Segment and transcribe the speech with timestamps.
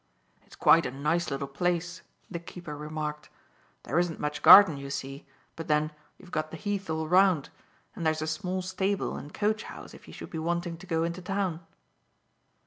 [0.47, 3.29] "It's quite a nice little place," the keeper remarked.
[3.83, 7.49] "There isn't much garden, you see, but then, you've got the Heath all around;
[7.95, 11.21] and there's a small stable and coachhouse if you should be wanting to go into
[11.21, 11.59] town."